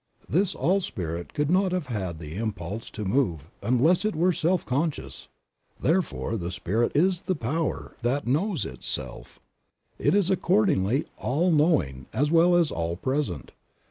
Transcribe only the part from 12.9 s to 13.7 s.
Present.